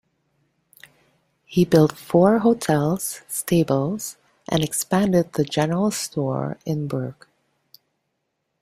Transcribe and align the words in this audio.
He 1.45 1.63
built 1.63 1.95
four 1.95 2.39
hotels, 2.39 3.21
stables, 3.27 4.17
and 4.49 4.63
expanded 4.63 5.33
the 5.33 5.43
general 5.43 5.91
store 5.91 6.57
in 6.65 6.87
Burke. 6.87 7.29